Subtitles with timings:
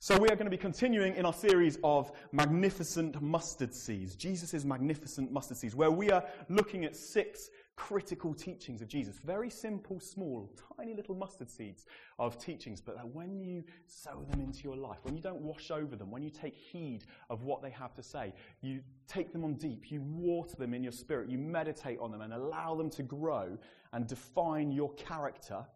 [0.00, 4.64] So, we are going to be continuing in our series of magnificent mustard seeds, Jesus'
[4.64, 9.18] magnificent mustard seeds, where we are looking at six critical teachings of Jesus.
[9.18, 11.86] Very simple, small, tiny little mustard seeds
[12.20, 15.72] of teachings, but that when you sow them into your life, when you don't wash
[15.72, 19.42] over them, when you take heed of what they have to say, you take them
[19.42, 22.88] on deep, you water them in your spirit, you meditate on them and allow them
[22.88, 23.58] to grow
[23.92, 25.66] and define your character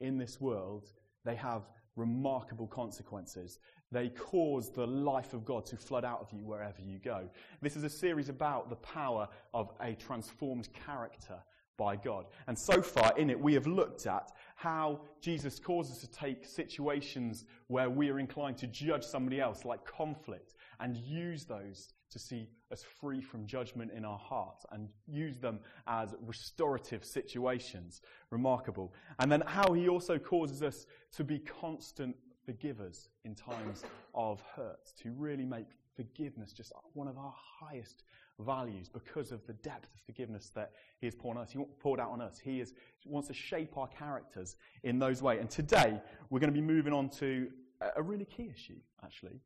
[0.00, 0.90] in this world,
[1.24, 3.58] they have remarkable consequences.
[3.92, 7.28] They cause the life of God to flood out of you wherever you go.
[7.60, 11.38] This is a series about the power of a transformed character
[11.76, 12.26] by God.
[12.46, 16.44] And so far in it, we have looked at how Jesus causes us to take
[16.44, 22.18] situations where we are inclined to judge somebody else, like conflict, and use those to
[22.18, 28.02] see us free from judgment in our hearts and use them as restorative situations.
[28.30, 28.92] Remarkable.
[29.18, 33.84] And then how he also causes us to be constant forgivers in times
[34.14, 38.04] of hurt, to really make forgiveness just one of our highest
[38.38, 42.00] values because of the depth of forgiveness that he has poured, on us, he poured
[42.00, 42.38] out on us.
[42.38, 42.72] He is,
[43.04, 45.40] wants to shape our characters in those ways.
[45.40, 47.48] And today, we're going to be moving on to
[47.96, 49.40] a really key issue, actually,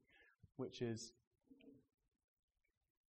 [0.57, 1.13] which is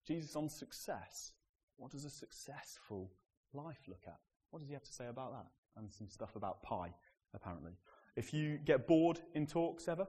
[0.06, 1.32] Jesus on success.
[1.76, 3.10] What does a successful
[3.52, 4.18] life look at?
[4.50, 5.46] What does he have to say about that?
[5.76, 6.94] And some stuff about pie,
[7.34, 7.72] apparently.
[8.16, 10.06] If you get bored in talks ever,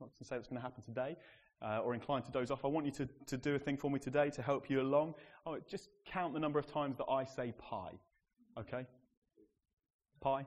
[0.00, 1.16] not to say that's going to happen today,
[1.62, 3.90] uh, or inclined to doze off, I want you to, to do a thing for
[3.90, 5.14] me today to help you along.
[5.46, 7.92] Oh, just count the number of times that I say pie.
[8.58, 8.86] Okay?
[10.20, 10.46] Pie?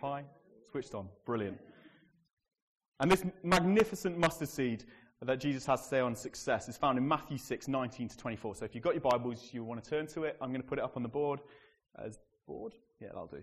[0.00, 0.24] Pie?
[0.70, 1.08] Switched on.
[1.24, 1.58] Brilliant.
[3.00, 4.84] And this magnificent mustard seed
[5.22, 8.56] that Jesus has to say on success is found in Matthew 6, 19 to 24.
[8.56, 10.36] So if you've got your Bibles, you want to turn to it.
[10.40, 11.40] I'm going to put it up on the board
[11.98, 12.74] as board.
[13.00, 13.42] Yeah, that'll do.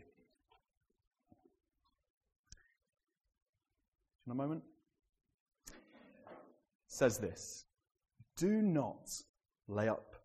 [4.25, 4.63] In a moment.
[5.67, 5.73] It
[6.87, 7.65] says this
[8.37, 9.09] Do not
[9.67, 10.15] lay up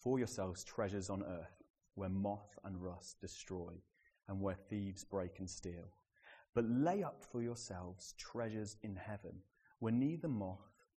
[0.00, 1.62] for yourselves treasures on earth
[1.96, 3.72] where moth and rust destroy
[4.28, 5.92] and where thieves break and steal.
[6.54, 9.40] But lay up for yourselves treasures in heaven
[9.80, 10.73] where neither moth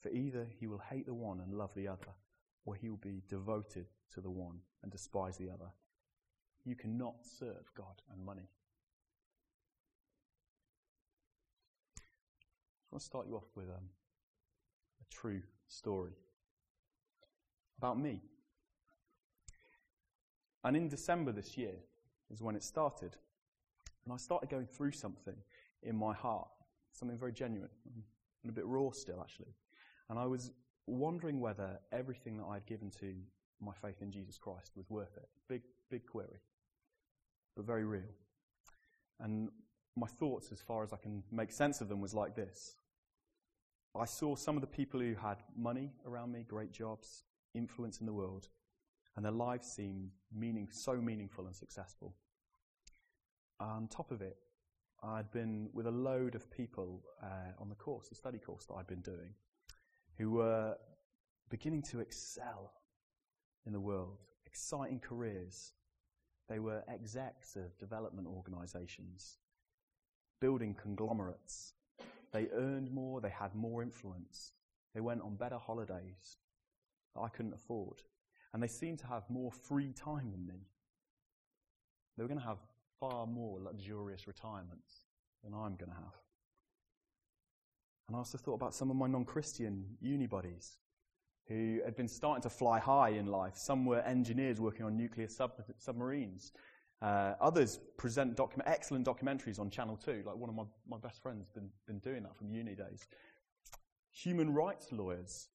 [0.00, 2.14] For either he will hate the one and love the other,
[2.64, 5.70] or he will be devoted to the one and despise the other.
[6.64, 8.48] You cannot serve God and money.
[11.98, 13.88] I want to start you off with um,
[15.00, 16.12] a true story
[17.78, 18.20] about me.
[20.64, 21.74] And in December this year
[22.30, 23.16] is when it started.
[24.04, 25.36] And I started going through something
[25.82, 26.48] in my heart,
[26.92, 27.70] something very genuine
[28.42, 29.54] and a bit raw still, actually.
[30.10, 30.50] And I was
[30.88, 33.14] wondering whether everything that I'd given to
[33.60, 35.28] my faith in Jesus Christ was worth it.
[35.48, 36.40] Big, big query,
[37.56, 38.02] but very real.
[39.20, 39.50] And
[39.96, 42.74] my thoughts, as far as I can make sense of them, was like this.
[43.94, 48.06] I saw some of the people who had money around me, great jobs, influence in
[48.06, 48.48] the world,
[49.14, 52.14] and their lives seemed meaning, so meaningful and successful.
[53.60, 54.38] On top of it,
[55.02, 58.74] I'd been with a load of people uh, on the course, the study course that
[58.74, 59.34] I'd been doing,
[60.20, 60.76] who were
[61.48, 62.72] beginning to excel
[63.66, 65.72] in the world, exciting careers.
[66.46, 69.38] They were execs of development organizations,
[70.38, 71.72] building conglomerates.
[72.32, 74.52] They earned more, they had more influence.
[74.94, 76.36] They went on better holidays
[77.14, 78.02] that I couldn't afford.
[78.52, 80.66] And they seemed to have more free time than me.
[82.16, 82.58] They were going to have
[82.98, 85.06] far more luxurious retirements
[85.42, 86.29] than I'm going to have.
[88.10, 90.78] And I also thought about some of my non Christian uni buddies
[91.46, 93.56] who had been starting to fly high in life.
[93.56, 96.50] Some were engineers working on nuclear sub- submarines.
[97.00, 101.22] Uh, others present docu- excellent documentaries on Channel 2, like one of my, my best
[101.22, 103.06] friends been, been doing that from uni days.
[104.10, 105.46] Human rights lawyers,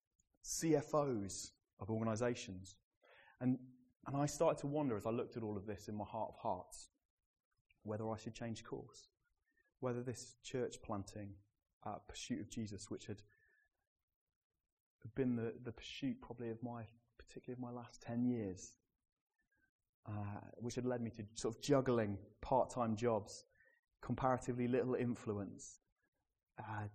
[0.46, 2.76] CFOs of organizations.
[3.42, 3.60] And,
[4.08, 6.30] and I started to wonder as I looked at all of this in my heart
[6.30, 6.88] of hearts
[7.84, 9.10] whether I should change course,
[9.82, 11.34] whether this church planting
[11.86, 13.22] uh, pursuit of Jesus, which had
[15.16, 16.84] been the, the pursuit probably of my,
[17.18, 18.74] particularly of my last 10 years,
[20.08, 23.46] uh, which had led me to sort of juggling part time jobs,
[24.02, 25.80] comparatively little influence,
[26.60, 26.88] uh,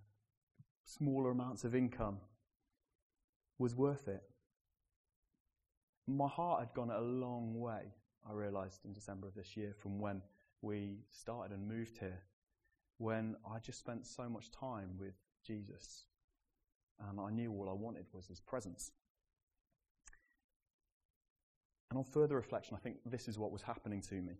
[0.85, 2.17] smaller amounts of income
[3.57, 4.23] was worth it.
[6.07, 7.93] My heart had gone a long way,
[8.27, 10.21] I realized in December of this year, from when
[10.61, 12.19] we started and moved here,
[13.01, 16.05] when I just spent so much time with Jesus.
[17.09, 18.91] And I knew all I wanted was his presence.
[21.89, 24.33] And on further reflection, I think this is what was happening to me.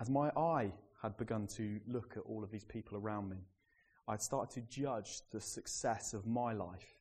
[0.00, 3.36] As my eye had begun to look at all of these people around me,
[4.08, 6.96] I'd started to judge the success of my life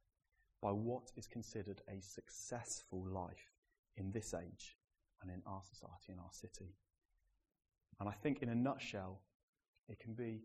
[0.62, 3.52] by what is considered a successful life
[3.98, 4.78] in this age
[5.24, 6.76] and in our society, in our city.
[8.00, 9.22] And I think, in a nutshell,
[9.90, 10.44] it can be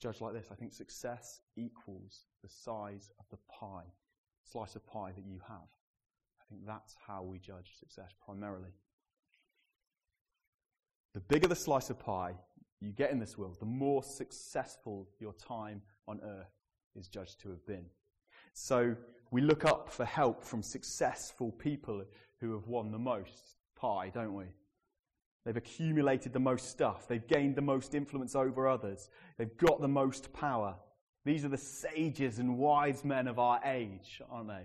[0.00, 0.48] judged like this.
[0.50, 3.92] I think success equals the size of the pie,
[4.42, 5.68] slice of pie that you have.
[6.40, 8.70] I think that's how we judge success primarily.
[11.14, 12.34] The bigger the slice of pie
[12.80, 16.52] you get in this world, the more successful your time on earth
[16.94, 17.86] is judged to have been.
[18.52, 18.94] So
[19.30, 22.04] we look up for help from successful people
[22.40, 24.44] who have won the most pie, don't we?
[25.46, 27.06] They've accumulated the most stuff.
[27.06, 29.10] They've gained the most influence over others.
[29.38, 30.74] They've got the most power.
[31.24, 34.64] These are the sages and wise men of our age, aren't they?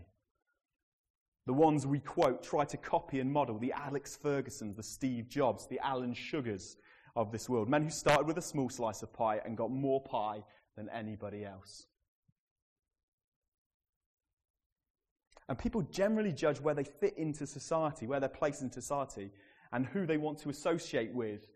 [1.46, 5.68] The ones we quote, try to copy and model the Alex Fergusons, the Steve Jobs,
[5.68, 6.78] the Alan Sugars
[7.16, 7.70] of this world.
[7.70, 10.44] Men who started with a small slice of pie and got more pie
[10.76, 11.86] than anybody else.
[15.48, 19.32] And people generally judge where they fit into society, where they're placed in society,
[19.72, 21.48] and who they want to associate with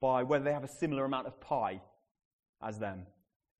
[0.00, 1.80] by whether they have a similar amount of pie
[2.62, 3.06] as them.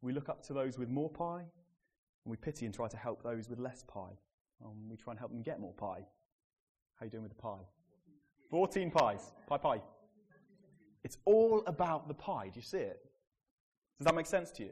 [0.02, 3.22] We look up to those with more pie, and we pity and try to help
[3.22, 4.18] those with less pie.
[4.64, 6.04] Um, we try and help them get more pie.
[6.98, 7.64] How you doing with the pie?
[8.50, 9.32] 14 pies.
[9.48, 9.82] Pie, pie.
[11.04, 12.48] It's all about the pie.
[12.52, 13.00] Do you see it?
[13.98, 14.70] Does that make sense to you?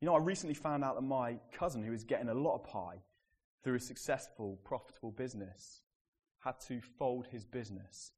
[0.00, 2.64] You know, I recently found out that my cousin, who is getting a lot of
[2.64, 3.02] pie
[3.64, 5.82] through a successful, profitable business,
[6.44, 8.12] had to fold his business.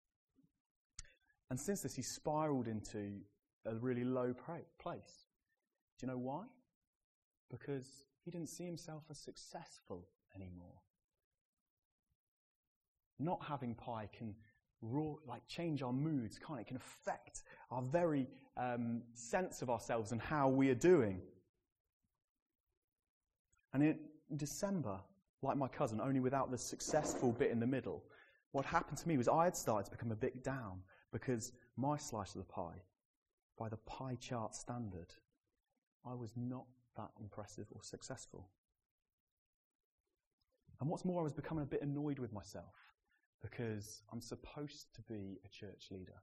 [1.48, 3.12] And since this, he spiraled into
[3.66, 5.26] a really low place.
[5.98, 6.44] Do you know why?
[7.50, 10.80] Because he didn't see himself as successful anymore.
[13.18, 14.34] Not having pie can
[14.80, 16.62] raw, like change our moods, can't it?
[16.62, 18.26] it can affect our very
[18.56, 21.20] um, sense of ourselves and how we are doing.
[23.72, 23.98] And in
[24.36, 25.00] December,
[25.42, 28.04] like my cousin, only without the successful bit in the middle,
[28.52, 30.80] what happened to me was I had started to become a bit down
[31.12, 32.82] because my slice of the pie,
[33.58, 35.14] by the pie chart standard,
[36.04, 36.66] I was not
[36.96, 38.50] that impressive or successful.
[40.80, 42.74] And what's more, I was becoming a bit annoyed with myself
[43.42, 46.20] because I'm supposed to be a church leader.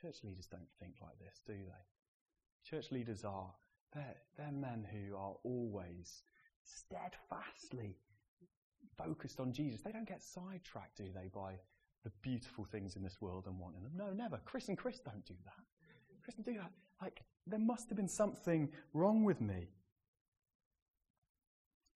[0.00, 2.68] Church leaders don't think like this, do they?
[2.68, 3.52] Church leaders are,
[3.94, 6.22] they're, they're men who are always
[6.68, 7.96] steadfastly
[8.96, 9.80] focused on Jesus.
[9.80, 11.54] They don't get sidetracked, do they, by
[12.04, 13.92] the beautiful things in this world and wanting them?
[13.96, 14.40] No, never.
[14.44, 15.64] Chris and Chris don't do that.
[16.22, 16.72] Chris don't do that.
[17.00, 19.68] Like, there must have been something wrong with me.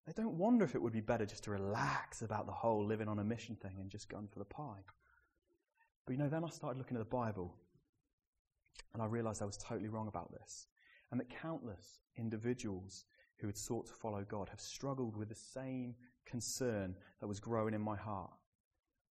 [0.06, 3.08] They don't wonder if it would be better just to relax about the whole living
[3.08, 4.84] on a mission thing and just going for the pie.
[6.06, 7.54] But you know, then I started looking at the Bible
[8.92, 10.66] and I realized I was totally wrong about this.
[11.10, 13.04] And that countless individuals
[13.42, 17.75] who had sought to follow God have struggled with the same concern that was growing
[17.75, 18.30] in my heart,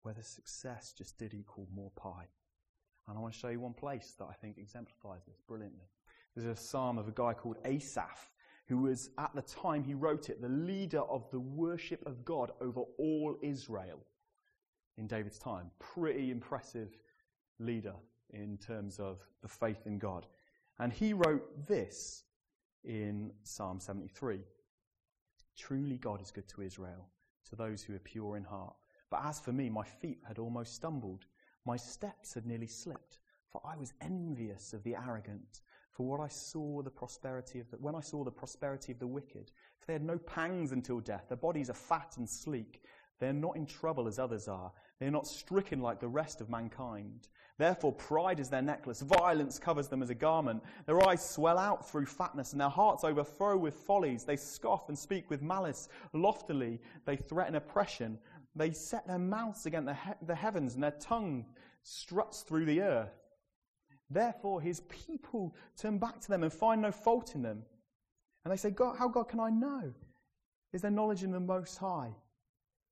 [0.03, 2.27] whether success just did equal more pie.
[3.07, 5.85] And I want to show you one place that I think exemplifies this brilliantly.
[6.33, 8.31] There's a psalm of a guy called Asaph,
[8.67, 12.51] who was, at the time he wrote it, the leader of the worship of God
[12.61, 13.99] over all Israel
[14.97, 15.71] in David's time.
[15.79, 16.97] Pretty impressive
[17.59, 17.95] leader
[18.29, 20.25] in terms of the faith in God.
[20.79, 22.23] And he wrote this
[22.83, 24.39] in Psalm 73
[25.57, 27.07] Truly God is good to Israel,
[27.49, 28.75] to those who are pure in heart.
[29.09, 31.25] But as for me, my feet had almost stumbled,
[31.65, 33.19] my steps had nearly slipped,
[33.49, 35.61] for I was envious of the arrogant.
[35.91, 39.07] For what I saw the prosperity of the, when I saw the prosperity of the
[39.07, 41.25] wicked, for they had no pangs until death.
[41.27, 42.81] Their bodies are fat and sleek.
[43.19, 44.71] They are not in trouble as others are.
[45.01, 47.27] They are not stricken like the rest of mankind.
[47.57, 49.01] Therefore, pride is their necklace.
[49.01, 50.61] Violence covers them as a garment.
[50.85, 54.25] Their eyes swell out through fatness, and their hearts overflow with follies.
[54.25, 55.89] They scoff and speak with malice.
[56.13, 58.19] Loftily, they threaten oppression.
[58.55, 61.47] They set their mouths against the, he- the heavens, and their tongue
[61.81, 63.23] struts through the earth.
[64.11, 67.63] Therefore, his people turn back to them and find no fault in them.
[68.45, 69.95] And they say, God, How God can I know?
[70.73, 72.11] Is there knowledge in the Most High?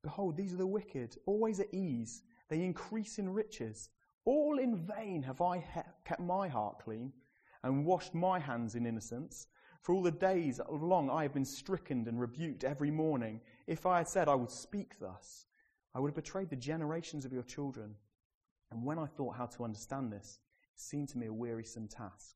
[0.01, 2.23] Behold, these are the wicked, always at ease.
[2.47, 3.89] They increase in riches.
[4.25, 7.13] All in vain have I he- kept my heart clean,
[7.63, 9.47] and washed my hands in innocence.
[9.81, 13.41] For all the days long I have been stricken and rebuked every morning.
[13.67, 15.45] If I had said I would speak thus,
[15.93, 17.95] I would have betrayed the generations of your children.
[18.71, 20.39] And when I thought how to understand this,
[20.75, 22.35] it seemed to me a wearisome task.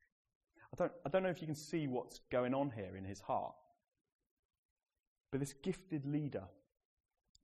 [0.74, 3.20] I don't, I don't know if you can see what's going on here in his
[3.20, 3.54] heart.
[5.32, 6.44] But this gifted leader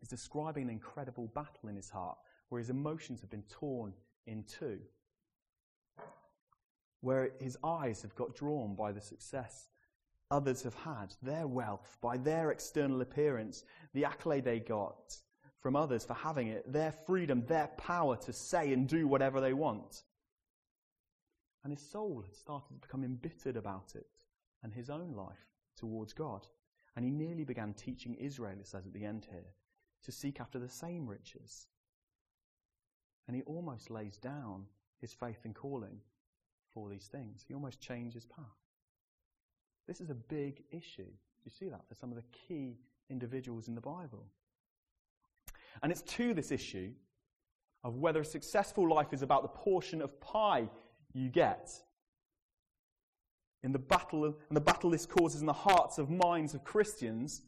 [0.01, 2.17] is describing an incredible battle in his heart
[2.49, 3.93] where his emotions have been torn
[4.25, 4.79] in two,
[7.01, 9.69] where his eyes have got drawn by the success
[10.31, 13.63] others have had, their wealth, by their external appearance,
[13.93, 15.17] the accolade they got
[15.59, 19.53] from others for having it, their freedom, their power to say and do whatever they
[19.53, 20.03] want.
[21.63, 24.07] And his soul had started to become embittered about it
[24.63, 26.47] and his own life towards God.
[26.95, 29.53] And he nearly began teaching Israel, it says at the end here,
[30.03, 31.67] to seek after the same riches.
[33.27, 34.65] And he almost lays down
[34.99, 35.99] his faith and calling
[36.73, 37.43] for these things.
[37.47, 38.45] He almost changes path.
[39.87, 41.11] This is a big issue.
[41.45, 42.77] You see that for some of the key
[43.09, 44.25] individuals in the Bible?
[45.81, 46.91] And it's to this issue
[47.83, 50.69] of whether a successful life is about the portion of pie
[51.13, 51.71] you get.
[53.63, 57.41] In the battle, and the battle this causes in the hearts of minds of Christians,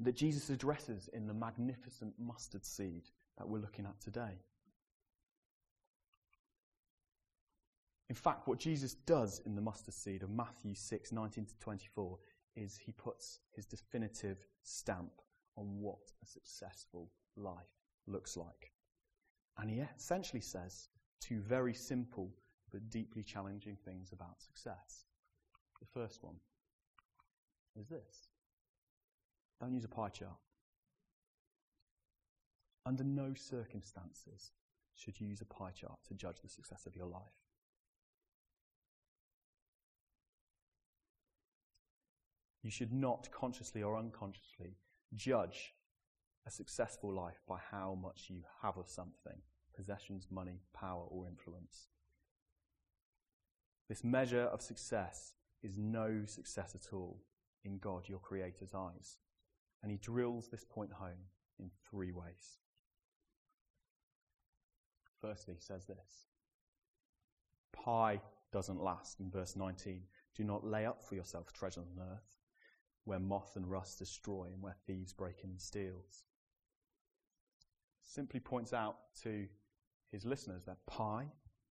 [0.00, 4.42] that Jesus addresses in the magnificent mustard seed that we're looking at today.
[8.08, 12.18] In fact, what Jesus does in the mustard seed of Matthew 6 19 to 24
[12.56, 15.12] is he puts his definitive stamp
[15.56, 17.76] on what a successful life
[18.06, 18.72] looks like.
[19.58, 20.88] And he essentially says
[21.20, 22.30] two very simple
[22.70, 25.04] but deeply challenging things about success.
[25.80, 26.36] The first one
[27.78, 28.27] is this
[29.60, 30.38] don't use a pie chart.
[32.86, 34.52] Under no circumstances
[34.94, 37.22] should you use a pie chart to judge the success of your life.
[42.62, 44.76] You should not consciously or unconsciously
[45.14, 45.74] judge
[46.46, 49.40] a successful life by how much you have of something
[49.76, 51.86] possessions, money, power, or influence.
[53.88, 57.22] This measure of success is no success at all
[57.64, 59.18] in God, your Creator's eyes.
[59.82, 61.26] And he drills this point home
[61.58, 62.58] in three ways.
[65.20, 66.26] Firstly, he says this
[67.72, 68.20] Pie
[68.52, 70.02] doesn't last in verse 19.
[70.36, 72.28] Do not lay up for yourself treasure on earth
[73.08, 76.24] where moth and rust destroy and where thieves break in and steals.
[78.02, 79.46] Simply points out to
[80.12, 81.26] his listeners that pie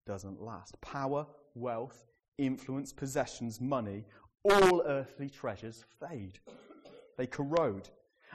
[0.07, 0.81] doesn't last.
[0.81, 2.07] Power, wealth,
[2.39, 4.05] influence, possessions, money,
[4.45, 6.39] all earthly treasures fade.
[7.19, 7.91] They corrode.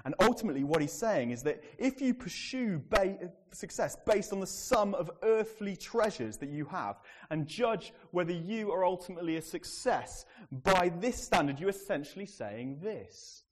[0.06, 4.48] And ultimately, what he's saying is that if you pursue ba- success based on the
[4.48, 10.26] sum of earthly treasures that you have and judge whether you are ultimately a success
[10.52, 13.44] by this standard, you're essentially saying this.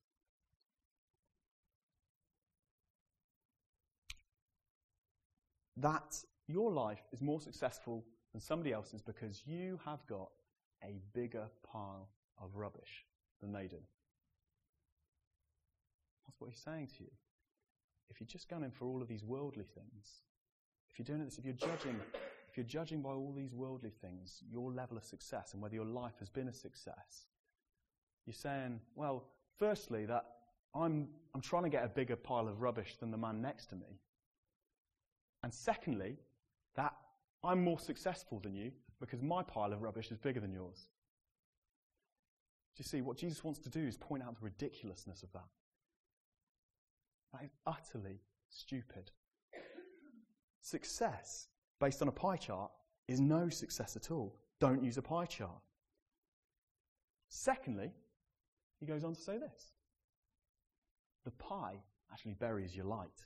[5.77, 10.29] That your life is more successful than somebody else's because you have got
[10.83, 12.09] a bigger pile
[12.41, 13.05] of rubbish
[13.39, 13.77] than they do.
[16.39, 17.11] What he's saying to you.
[18.09, 20.23] If you're just going in for all of these worldly things,
[20.89, 21.99] if you're doing this, if you're judging,
[22.49, 25.85] if you're judging by all these worldly things, your level of success and whether your
[25.85, 27.27] life has been a success,
[28.25, 29.25] you're saying, well,
[29.57, 30.25] firstly, that
[30.73, 33.75] I'm, I'm trying to get a bigger pile of rubbish than the man next to
[33.75, 33.99] me.
[35.43, 36.17] And secondly,
[36.75, 36.93] that
[37.43, 40.87] I'm more successful than you because my pile of rubbish is bigger than yours.
[42.75, 45.47] Do you see, what Jesus wants to do is point out the ridiculousness of that.
[47.33, 49.11] That is utterly stupid.
[50.61, 51.47] Success
[51.79, 52.71] based on a pie chart
[53.07, 54.35] is no success at all.
[54.59, 55.61] Don't use a pie chart.
[57.29, 57.91] Secondly,
[58.79, 59.71] he goes on to say this
[61.25, 61.75] the pie
[62.11, 63.25] actually buries your light.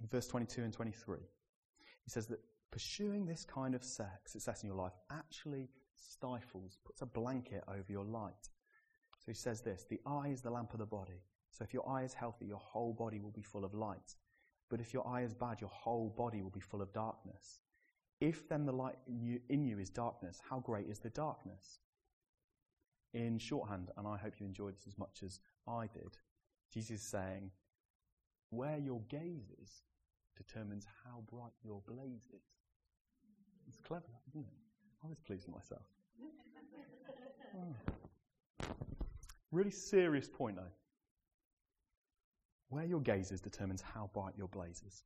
[0.00, 1.18] In verse 22 and 23,
[2.04, 7.06] he says that pursuing this kind of success in your life actually stifles, puts a
[7.06, 8.48] blanket over your light.
[9.30, 11.22] He says this The eye is the lamp of the body.
[11.52, 14.16] So if your eye is healthy, your whole body will be full of light.
[14.68, 17.60] But if your eye is bad, your whole body will be full of darkness.
[18.20, 21.78] If then the light in you, in you is darkness, how great is the darkness?
[23.14, 26.18] In shorthand, and I hope you enjoyed this as much as I did,
[26.72, 27.52] Jesus is saying,
[28.50, 29.82] Where your gaze is
[30.36, 32.48] determines how bright your blaze is.
[33.68, 35.04] It's clever, isn't it?
[35.04, 35.86] I was pleased with myself.
[37.56, 37.92] Oh.
[39.52, 40.72] Really serious point, though.
[42.68, 45.02] Where your gaze is determines how bright your blaze is.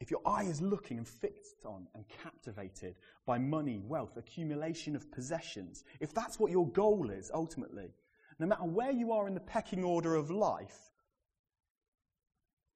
[0.00, 2.94] if your eye is looking and fixed on and captivated
[3.26, 7.90] by money, wealth, accumulation of possessions, if that's what your goal is ultimately,
[8.38, 10.78] no matter where you are in the pecking order of life,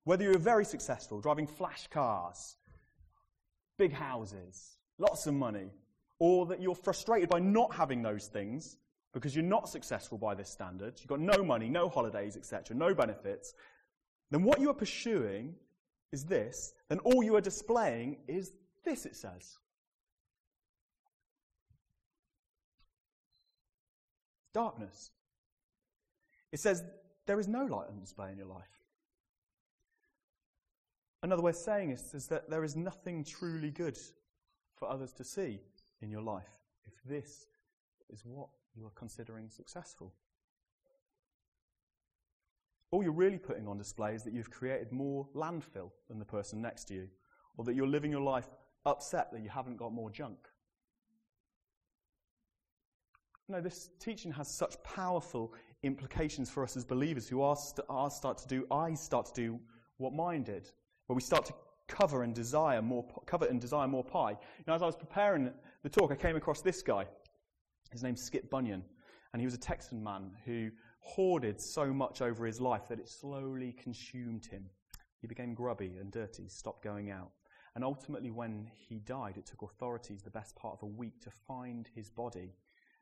[0.04, 2.56] whether you're very successful, driving flash cars,
[3.78, 5.70] big houses, lots of money,
[6.18, 8.78] or that you're frustrated by not having those things
[9.12, 12.94] because you're not successful by this standard, you've got no money, no holidays, etc., no
[12.94, 13.54] benefits,
[14.30, 15.54] then what you are pursuing
[16.12, 18.52] is this, then all you are displaying is
[18.84, 19.58] this, it says.
[24.54, 25.10] Darkness.
[26.50, 26.82] It says
[27.26, 28.64] there is no light on display in your life.
[31.22, 33.96] Another way of saying it is that there is nothing truly good
[34.74, 35.60] for others to see
[36.00, 36.50] in your life
[36.84, 37.46] if this
[38.10, 40.12] is what you are considering successful.
[42.90, 46.60] All you're really putting on display is that you've created more landfill than the person
[46.60, 47.08] next to you,
[47.56, 48.48] or that you're living your life
[48.84, 50.38] upset that you haven't got more junk.
[53.48, 58.10] No, this teaching has such powerful implications for us as believers who are, st- are
[58.10, 59.60] start to do, I start to do
[59.98, 60.70] what mine did
[61.06, 61.54] where we start to
[61.88, 64.30] cover and desire more, covet and desire more pie.
[64.30, 65.52] You know, as I was preparing
[65.82, 67.04] the talk, I came across this guy.
[67.92, 68.82] His name's Skip Bunyan,
[69.32, 70.70] and he was a Texan man who
[71.00, 74.64] hoarded so much over his life that it slowly consumed him.
[75.20, 77.30] He became grubby and dirty, stopped going out.
[77.74, 81.30] And ultimately, when he died, it took authorities the best part of a week to
[81.46, 82.54] find his body,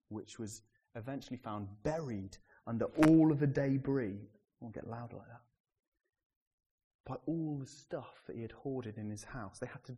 [0.08, 0.62] which was
[0.94, 4.18] eventually found buried under all of the debris.
[4.20, 5.40] I won't get loud like that
[7.10, 9.58] by all the stuff that he had hoarded in his house.
[9.58, 9.96] They had to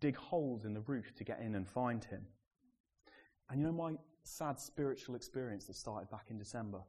[0.00, 2.24] dig holes in the roof to get in and find him.
[3.50, 3.94] And you know, my
[4.24, 6.80] sad spiritual experience that started back in December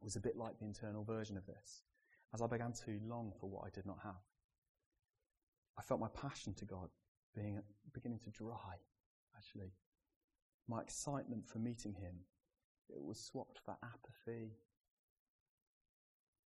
[0.00, 1.82] was a bit like the internal version of this,
[2.34, 4.22] as I began to long for what I did not have.
[5.78, 6.88] I felt my passion to God
[7.34, 7.60] being,
[7.92, 8.76] beginning to dry,
[9.36, 9.72] actually.
[10.68, 12.14] My excitement for meeting Him,
[12.88, 14.52] it was swapped for apathy,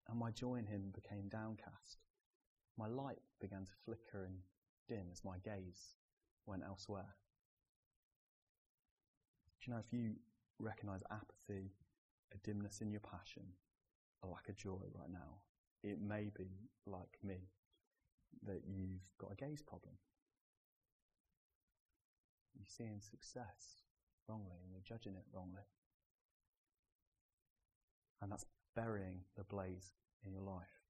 [0.08, 1.98] and my joy in Him became downcast
[2.78, 4.36] my light began to flicker and
[4.88, 5.96] dim as my gaze
[6.46, 7.14] went elsewhere.
[9.62, 10.14] Do you know if you
[10.58, 11.70] recognize apathy,
[12.34, 13.44] a dimness in your passion,
[14.24, 15.38] a lack of joy right now,
[15.84, 16.48] it may be
[16.84, 17.36] like me
[18.44, 19.94] that you've got a gaze problem.
[22.56, 23.84] You're seeing success
[24.28, 25.62] wrongly and you're judging it wrongly.
[28.20, 29.92] And that's burying the blaze
[30.26, 30.82] in your life.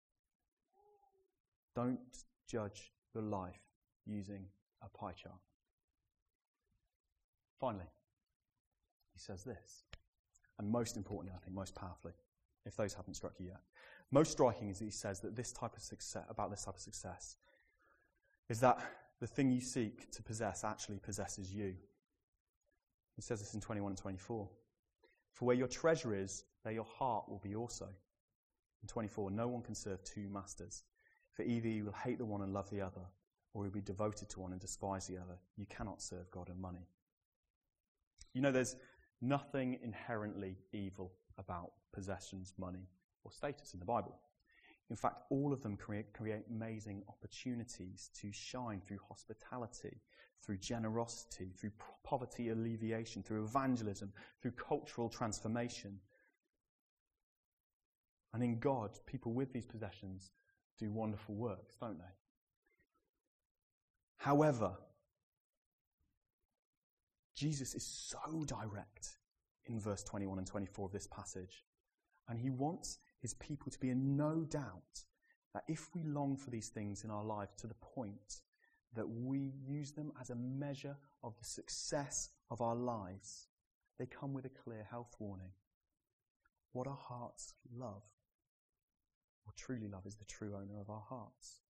[1.76, 2.00] Don't
[2.50, 3.60] judge your life
[4.06, 4.46] using
[4.82, 5.40] a pie chart.
[7.60, 7.90] Finally,
[9.22, 9.84] says this,
[10.58, 12.14] and most importantly, I think, most powerfully,
[12.66, 13.60] if those haven't struck you yet.
[14.10, 16.80] Most striking is that he says that this type of success, about this type of
[16.80, 17.36] success,
[18.48, 18.78] is that
[19.20, 21.74] the thing you seek to possess actually possesses you.
[23.16, 24.48] He says this in 21 and 24.
[25.32, 27.86] For where your treasure is, there your heart will be also.
[28.82, 30.82] In 24, no one can serve two masters.
[31.32, 33.00] For either you will hate the one and love the other,
[33.54, 35.38] or you'll be devoted to one and despise the other.
[35.56, 36.86] You cannot serve God and money.
[38.34, 38.76] You know, there's
[39.22, 42.88] nothing inherently evil about possessions, money,
[43.24, 44.18] or status in the Bible.
[44.90, 50.02] In fact, all of them create, create amazing opportunities to shine through hospitality,
[50.44, 51.70] through generosity, through
[52.04, 55.98] poverty alleviation, through evangelism, through cultural transformation.
[58.34, 60.32] And in God, people with these possessions
[60.78, 62.04] do wonderful works, don't they?
[64.16, 64.72] However,
[67.42, 69.16] Jesus is so direct
[69.66, 71.64] in verse 21 and 24 of this passage.
[72.28, 75.02] And he wants his people to be in no doubt
[75.52, 78.42] that if we long for these things in our life to the point
[78.94, 83.48] that we use them as a measure of the success of our lives,
[83.98, 85.50] they come with a clear health warning.
[86.70, 88.04] What our hearts love
[89.44, 91.62] or truly love is the true owner of our hearts.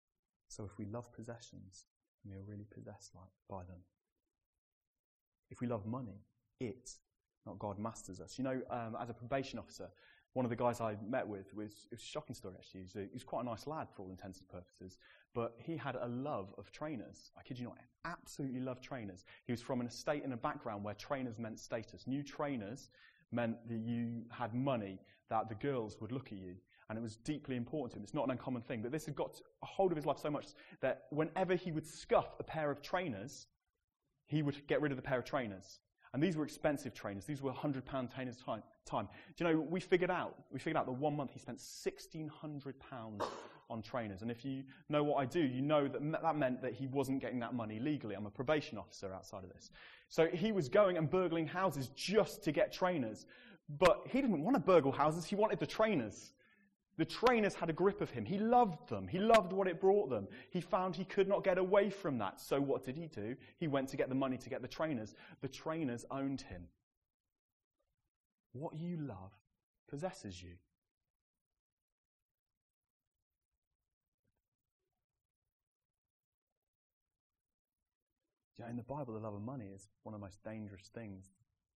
[0.48, 1.86] So if we love possessions,
[2.26, 3.14] we are really possessed
[3.48, 3.80] by them.
[5.52, 6.24] If we love money,
[6.60, 6.90] it,
[7.44, 8.38] not God, masters us.
[8.38, 9.88] You know, um, as a probation officer,
[10.32, 12.80] one of the guys I met with was, it was a shocking story actually.
[12.80, 14.96] He was, was quite a nice lad for all intents and purposes,
[15.34, 17.32] but he had a love of trainers.
[17.38, 19.26] I kid you not, absolutely loved trainers.
[19.44, 22.06] He was from an estate in a background where trainers meant status.
[22.06, 22.88] New trainers
[23.30, 26.54] meant that you had money, that the girls would look at you
[26.88, 28.04] and it was deeply important to him.
[28.04, 30.30] It's not an uncommon thing, but this had got a hold of his life so
[30.30, 30.46] much
[30.80, 33.48] that whenever he would scuff a pair of trainers,
[34.32, 35.80] he would get rid of the pair of trainers.
[36.14, 37.24] And these were expensive trainers.
[37.24, 38.62] These were £100 trainers time.
[38.84, 39.08] time.
[39.36, 43.22] Do you know, we figured out, we figured out that one month he spent £1,600
[43.70, 44.20] on trainers.
[44.22, 47.20] And if you know what I do, you know that that meant that he wasn't
[47.20, 48.14] getting that money legally.
[48.14, 49.70] I'm a probation officer outside of this.
[50.08, 53.26] So he was going and burgling houses just to get trainers.
[53.78, 56.32] But he didn't want to burgle houses, he wanted the trainers.
[57.02, 58.24] The trainers had a grip of him.
[58.24, 59.08] He loved them.
[59.08, 60.28] He loved what it brought them.
[60.50, 62.40] He found he could not get away from that.
[62.40, 63.34] So what did he do?
[63.58, 65.16] He went to get the money to get the trainers.
[65.40, 66.62] The trainers owned him.
[68.52, 69.32] What you love
[69.90, 70.52] possesses you.
[78.70, 81.32] in the Bible, the love of money is one of the most dangerous things.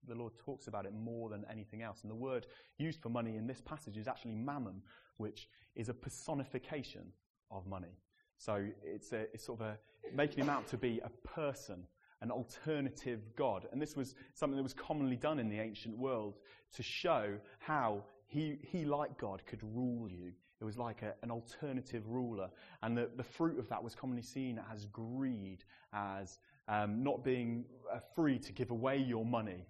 [0.07, 2.01] The Lord talks about it more than anything else.
[2.01, 2.45] And the word
[2.77, 4.81] used for money in this passage is actually mammon,
[5.17, 7.11] which is a personification
[7.51, 7.97] of money.
[8.37, 9.77] So it's, a, it's sort of a,
[10.13, 11.85] making him out to be a person,
[12.21, 13.67] an alternative God.
[13.71, 16.39] And this was something that was commonly done in the ancient world
[16.75, 20.31] to show how he, he like God, could rule you.
[20.59, 22.49] It was like a, an alternative ruler.
[22.81, 27.65] And the, the fruit of that was commonly seen as greed, as um, not being
[27.93, 29.67] uh, free to give away your money,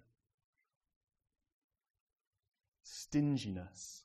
[2.84, 4.03] stinginess.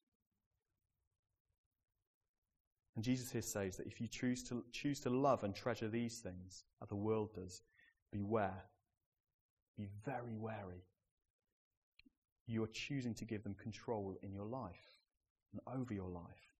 [3.00, 6.18] And Jesus here says that if you choose to, choose to love and treasure these
[6.18, 7.62] things, as the world does,
[8.12, 8.66] beware.
[9.78, 10.84] Be very wary.
[12.46, 14.98] You are choosing to give them control in your life
[15.54, 16.58] and over your life.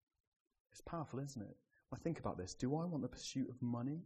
[0.72, 1.58] It's powerful, isn't it?
[1.92, 2.54] I think about this.
[2.54, 4.00] Do I want the pursuit of money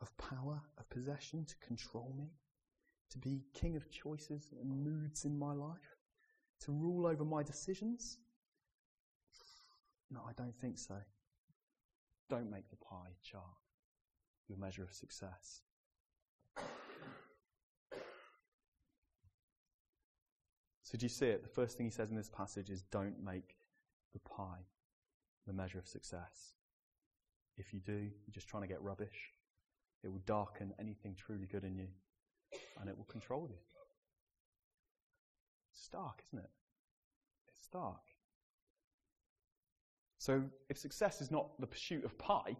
[0.00, 2.32] of power, of possession to control me,
[3.10, 5.98] to be king of choices and moods in my life,
[6.62, 8.18] to rule over my decisions?
[10.10, 10.96] No, I don't think so.
[12.28, 13.44] Don't make the pie chart
[14.48, 15.60] your measure of success.
[20.82, 21.42] So, do you see it?
[21.42, 23.56] The first thing he says in this passage is don't make
[24.12, 24.66] the pie
[25.46, 26.54] the measure of success.
[27.56, 29.32] If you do, you're just trying to get rubbish.
[30.02, 31.88] It will darken anything truly good in you,
[32.80, 33.56] and it will control you.
[35.70, 36.50] It's stark, isn't it?
[37.48, 38.02] It's stark.
[40.24, 42.56] So, if success is not the pursuit of pie,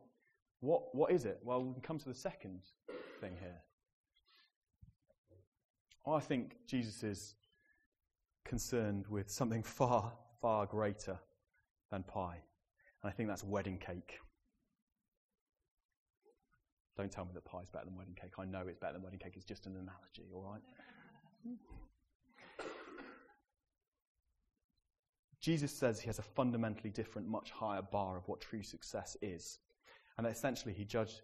[0.61, 1.41] what, what is it?
[1.43, 2.61] Well, we can come to the second
[3.23, 3.63] thing here.
[6.07, 7.37] I think Jesus is
[8.45, 11.19] concerned with something far, far greater
[11.91, 12.37] than pie.
[13.03, 14.19] And I think that's wedding cake.
[16.99, 18.35] Don't tell me that pie is better than wedding cake.
[18.39, 19.37] I know it's better than wedding cake.
[19.37, 20.61] It's just an analogy, all right?
[25.45, 29.59] Jesus says he has a fundamentally different, much higher bar of what true success is.
[30.17, 31.21] And that essentially he judged,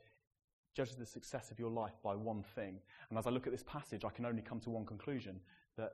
[0.76, 2.80] judges the success of your life by one thing.
[3.08, 5.40] And as I look at this passage, I can only come to one conclusion
[5.78, 5.92] that,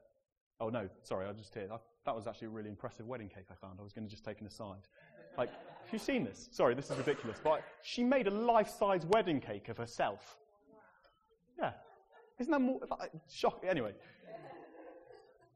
[0.58, 1.70] oh no, sorry, I just heard.
[2.04, 3.78] that was actually a really impressive wedding cake I found.
[3.78, 4.88] I was going to just take an aside.
[5.38, 6.48] Like, have you seen this?
[6.50, 10.36] Sorry, this is ridiculous, but she made a life-size wedding cake of herself.
[11.60, 11.74] Yeah.
[12.40, 12.80] Isn't that more
[13.30, 13.68] shocking?
[13.68, 13.92] Anyway.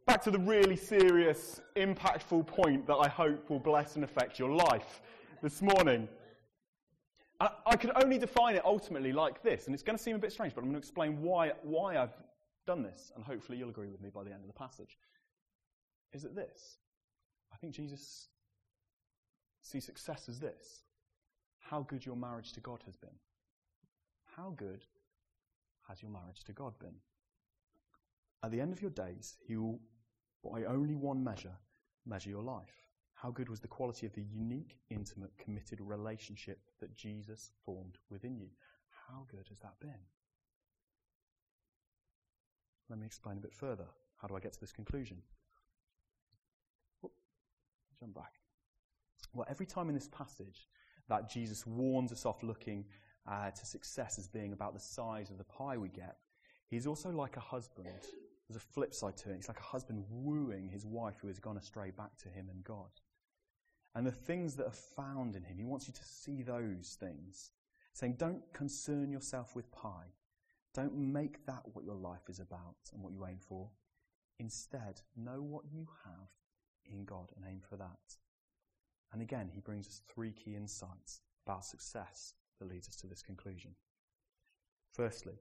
[0.06, 4.50] Back to the really serious, impactful point that I hope will bless and affect your
[4.50, 5.02] life
[5.42, 6.08] this morning.
[7.40, 10.30] I, can only define it ultimately like this, and it's going to seem a bit
[10.30, 12.12] strange, but I'm going to explain why, why I've
[12.66, 14.98] done this, and hopefully you'll agree with me by the end of the passage.
[16.12, 16.76] Is it this?
[17.52, 18.28] I think Jesus
[19.62, 20.84] sees success as this
[21.60, 23.10] how good your marriage to God has been.
[24.36, 24.84] How good
[25.88, 26.96] has your marriage to God been?
[28.42, 29.81] At the end of your days, He will,
[30.42, 31.57] by only one measure,
[32.07, 32.87] measure your life.
[33.14, 38.38] How good was the quality of the unique, intimate, committed relationship that Jesus formed within
[38.38, 38.48] you?
[39.09, 40.00] How good has that been?
[42.88, 43.87] Let me explain a bit further.
[44.16, 45.18] How do I get to this conclusion?
[48.00, 48.40] jump back.
[49.35, 50.66] Well, every time in this passage
[51.09, 52.85] that Jesus warns us off looking
[53.31, 56.16] uh, to success as being about the size of the pie we get,
[56.68, 57.88] he's also like a husband.
[58.50, 59.36] There's a flip side to it.
[59.36, 62.64] It's like a husband wooing his wife who has gone astray back to him and
[62.64, 62.90] God.
[63.94, 67.52] And the things that are found in him, he wants you to see those things.
[67.92, 70.14] Saying, don't concern yourself with pie.
[70.74, 73.70] Don't make that what your life is about and what you aim for.
[74.40, 76.28] Instead, know what you have
[76.86, 78.16] in God and aim for that.
[79.12, 83.22] And again, he brings us three key insights about success that leads us to this
[83.22, 83.76] conclusion.
[84.92, 85.34] Firstly,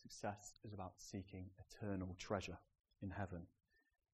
[0.00, 2.58] success is about seeking eternal treasure
[3.02, 3.42] in heaven,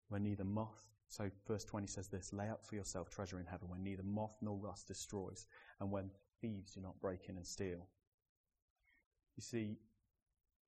[0.09, 3.69] where neither moth, so verse 20 says this lay up for yourself treasure in heaven,
[3.69, 5.47] where neither moth nor rust destroys,
[5.81, 7.87] and when thieves do not break in and steal.
[9.37, 9.77] You see,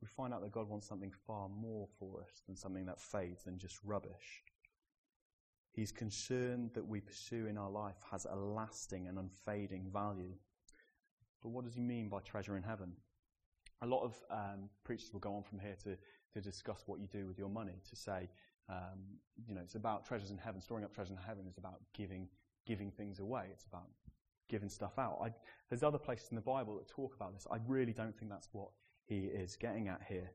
[0.01, 3.45] we find out that God wants something far more for us than something that fades,
[3.45, 4.45] than just rubbish.
[5.73, 10.35] He's concerned that we pursue in our life has a lasting and unfading value.
[11.43, 12.93] But what does he mean by treasure in heaven?
[13.83, 15.97] A lot of um, preachers will go on from here to,
[16.35, 18.29] to discuss what you do with your money, to say,
[18.69, 18.99] um,
[19.47, 20.61] you know, it's about treasures in heaven.
[20.61, 22.29] Storing up treasures in heaven is about giving,
[22.67, 23.45] giving things away.
[23.53, 23.89] It's about
[24.49, 25.19] giving stuff out.
[25.23, 25.31] I,
[25.69, 27.47] there's other places in the Bible that talk about this.
[27.51, 28.69] I really don't think that's what
[29.05, 30.31] he is getting at here.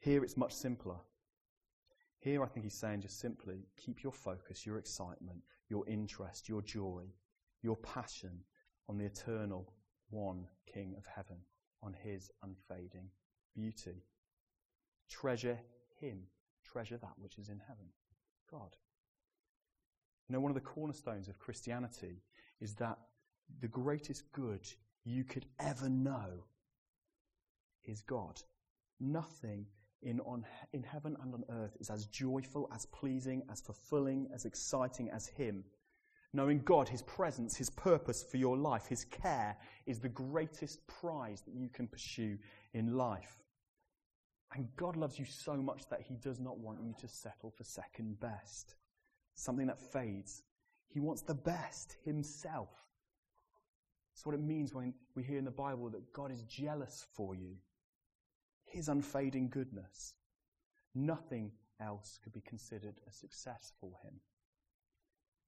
[0.00, 0.96] Here it's much simpler.
[2.20, 6.62] Here I think he's saying just simply keep your focus, your excitement, your interest, your
[6.62, 7.04] joy,
[7.62, 8.30] your passion
[8.88, 9.72] on the eternal
[10.10, 11.36] one King of heaven,
[11.82, 13.10] on his unfading
[13.54, 14.04] beauty.
[15.08, 15.58] Treasure
[16.00, 16.22] him.
[16.64, 17.86] Treasure that which is in heaven.
[18.50, 18.76] God.
[20.28, 22.22] You know, one of the cornerstones of Christianity
[22.60, 22.98] is that
[23.60, 24.66] the greatest good
[25.04, 26.44] you could ever know
[27.84, 28.40] is God.
[29.00, 29.66] Nothing
[30.02, 34.44] in, on, in heaven and on earth is as joyful, as pleasing, as fulfilling, as
[34.44, 35.64] exciting as Him.
[36.32, 41.42] Knowing God, His presence, His purpose for your life, His care is the greatest prize
[41.42, 42.38] that you can pursue
[42.74, 43.42] in life.
[44.54, 47.64] And God loves you so much that He does not want you to settle for
[47.64, 48.74] second best,
[49.34, 50.42] something that fades.
[50.88, 52.70] He wants the best Himself.
[54.12, 57.34] That's what it means when we hear in the Bible that God is jealous for
[57.34, 57.56] you
[58.70, 60.14] his unfading goodness.
[60.94, 64.20] Nothing else could be considered a success for him.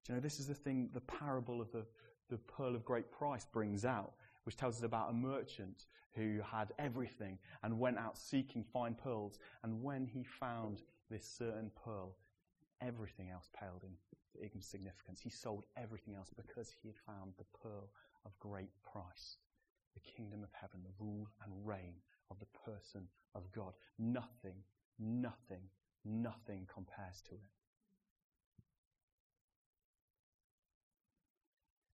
[0.05, 1.85] Do you know, this is the thing the parable of the,
[2.29, 4.13] the pearl of great price brings out,
[4.45, 9.39] which tells us about a merchant who had everything and went out seeking fine pearls.
[9.63, 12.15] And when he found this certain pearl,
[12.81, 13.91] everything else paled in
[14.53, 15.19] insignificance.
[15.21, 17.89] He sold everything else because he had found the pearl
[18.25, 19.37] of great price,
[19.93, 21.95] the kingdom of heaven, the rule and reign
[22.29, 23.73] of the person of God.
[23.99, 24.55] Nothing,
[24.99, 25.61] nothing,
[26.05, 27.41] nothing compares to it.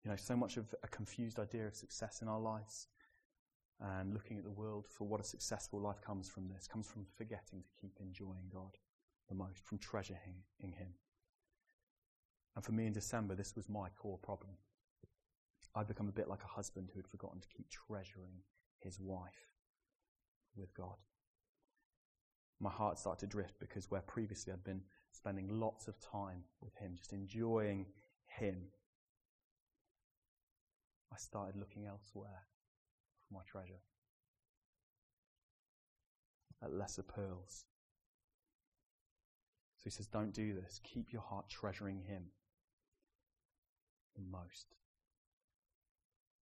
[0.06, 2.86] You know, so much of a confused idea of success in our lives
[3.80, 7.04] and looking at the world for what a successful life comes from this comes from
[7.16, 8.76] forgetting to keep enjoying God
[9.28, 10.94] the most, from treasuring in Him.
[12.54, 14.52] And for me in December, this was my core problem.
[15.74, 18.44] I'd become a bit like a husband who had forgotten to keep treasuring
[18.78, 19.50] his wife
[20.54, 20.98] with God.
[22.60, 26.76] My heart started to drift because where previously I'd been spending lots of time with
[26.76, 27.86] Him, just enjoying
[28.28, 28.68] Him,
[31.12, 32.46] I started looking elsewhere
[33.26, 33.80] for my treasure.
[36.62, 37.64] At lesser pearls.
[39.76, 40.80] So he says, Don't do this.
[40.82, 42.24] Keep your heart treasuring Him
[44.14, 44.74] the most.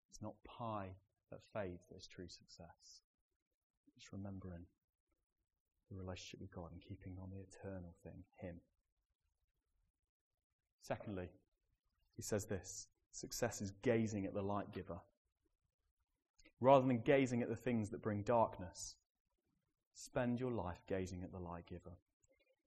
[0.09, 0.89] It's not pie
[1.31, 3.01] that fades that is true success.
[3.95, 4.65] It's remembering
[5.89, 8.55] the relationship with God and keeping on the eternal thing, Him.
[10.81, 11.29] Secondly,
[12.15, 14.99] he says this success is gazing at the light giver.
[16.61, 18.95] Rather than gazing at the things that bring darkness,
[19.93, 21.95] spend your life gazing at the light giver.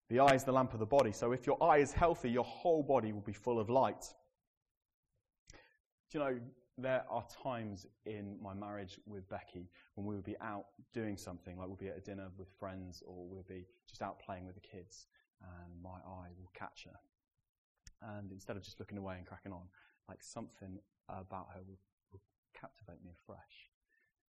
[0.09, 2.45] The eye is the lamp of the body, so if your eye is healthy, your
[2.45, 4.15] whole body will be full of light.
[6.11, 6.41] Do you know,
[6.77, 11.57] there are times in my marriage with Becky when we would be out doing something,
[11.59, 14.55] like we'll be at a dinner with friends or we'll be just out playing with
[14.55, 15.07] the kids,
[15.43, 16.99] and my eye will catch her.
[18.17, 19.63] And instead of just looking away and cracking on,
[20.09, 21.79] like something about her will,
[22.13, 22.21] will
[22.59, 23.71] captivate me afresh.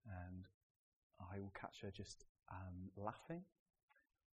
[0.06, 0.44] And
[1.20, 3.42] I will catch her just um, laughing,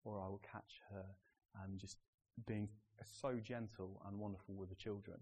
[0.04, 1.04] or I will catch her
[1.54, 1.98] um, just
[2.46, 2.68] being
[3.04, 5.18] so gentle and wonderful with the children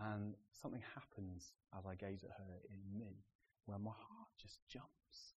[0.00, 3.24] and something happens as I gaze at her in me
[3.66, 5.34] where my heart just jumps.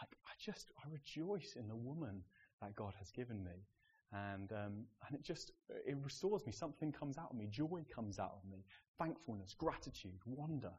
[0.00, 2.22] Like, I just, I rejoice in the woman
[2.62, 3.66] that God has given me.
[4.12, 5.52] And, um, and it just,
[5.86, 6.52] it restores me.
[6.52, 7.46] Something comes out of me.
[7.50, 8.64] Joy comes out of me.
[8.98, 10.72] Thankfulness, gratitude, wonder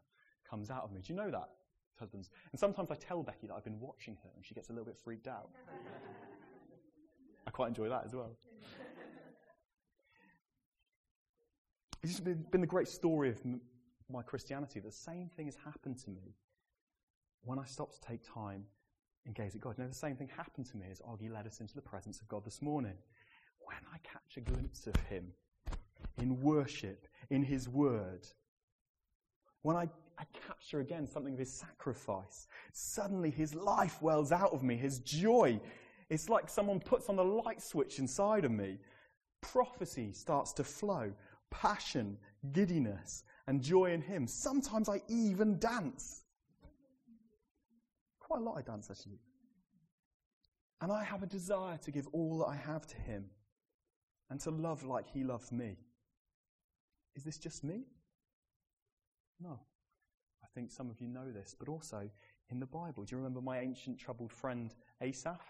[0.49, 1.01] comes out of me.
[1.01, 1.49] Do you know that,
[1.97, 2.29] husbands?
[2.51, 4.85] And sometimes I tell Becky that I've been watching her and she gets a little
[4.85, 5.49] bit freaked out.
[7.47, 8.35] I quite enjoy that as well.
[12.03, 13.39] It's been the great story of
[14.11, 14.79] my Christianity.
[14.79, 16.35] The same thing has happened to me
[17.43, 18.65] when I stopped to take time
[19.25, 19.75] and gaze at God.
[19.77, 22.19] You know, the same thing happened to me as Augie led us into the presence
[22.19, 22.95] of God this morning.
[23.71, 25.31] When I catch a glimpse of Him
[26.17, 28.27] in worship, in His Word,
[29.61, 34.61] when I, I capture again something of His sacrifice, suddenly His life wells out of
[34.61, 35.59] me, His joy.
[36.09, 38.77] It's like someone puts on the light switch inside of me.
[39.41, 41.13] Prophecy starts to flow
[41.49, 42.17] passion,
[42.51, 44.27] giddiness, and joy in Him.
[44.27, 46.23] Sometimes I even dance.
[48.19, 49.19] Quite a lot I dance, actually.
[50.81, 53.25] And I have a desire to give all that I have to Him.
[54.31, 55.75] And to love like he loves me.
[57.15, 57.83] Is this just me?
[59.41, 59.59] No.
[60.41, 62.09] I think some of you know this, but also
[62.49, 63.03] in the Bible.
[63.03, 65.41] Do you remember my ancient troubled friend Asaph?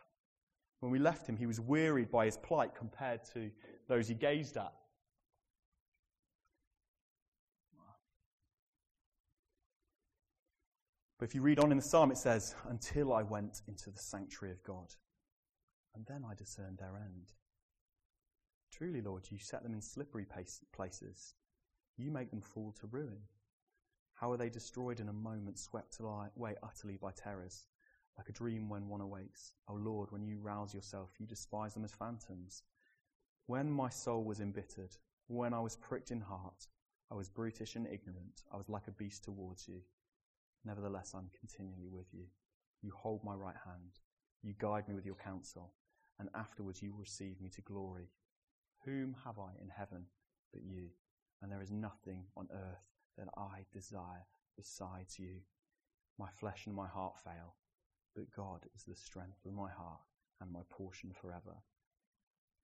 [0.80, 3.52] When we left him, he was wearied by his plight compared to
[3.88, 4.74] those he gazed at.
[11.20, 14.00] But if you read on in the psalm, it says, Until I went into the
[14.00, 14.91] sanctuary of God,
[15.94, 17.34] and then I discerned their end.
[18.82, 20.26] Truly, Lord, you set them in slippery
[20.74, 21.36] places.
[21.98, 23.20] You make them fall to ruin.
[24.15, 27.65] How are they destroyed in a moment, swept away utterly by terrors,
[28.17, 29.54] like a dream when one awakes?
[29.67, 32.63] O oh Lord, when you rouse yourself, you despise them as phantoms.
[33.46, 36.65] When my soul was embittered, when I was pricked in heart,
[37.12, 39.82] I was brutish and ignorant, I was like a beast towards you.
[40.65, 42.26] Nevertheless, I'm continually with you.
[42.82, 44.00] You hold my right hand.
[44.41, 45.72] You guide me with your counsel,
[46.17, 48.10] and afterwards you receive me to glory.
[48.86, 50.06] Whom have I in heaven
[50.52, 50.89] but you?
[51.41, 55.41] And there is nothing on earth that I desire besides you.
[56.17, 57.56] My flesh and my heart fail,
[58.15, 60.02] but God is the strength of my heart
[60.39, 61.63] and my portion forever.